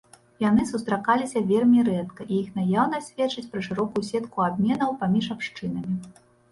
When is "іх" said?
2.39-2.49